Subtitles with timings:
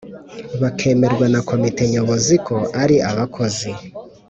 [0.61, 3.69] bakemerwa na Komite Nyobozi ko ari abakozi